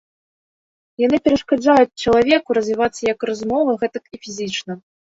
Яны 1.05 1.17
перашкаджаюць 1.27 1.99
чалавеку 2.07 2.49
развівацца 2.61 3.01
як 3.13 3.19
разумова, 3.33 3.81
гэтак 3.85 4.03
і 4.19 4.27
фізічна. 4.27 4.73